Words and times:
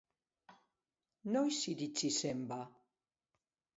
Noiz 1.35 1.59
iritsi 1.73 2.13
zen, 2.19 2.43
ba? 2.53 2.59